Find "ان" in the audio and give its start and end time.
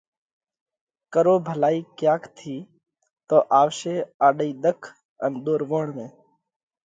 5.25-5.33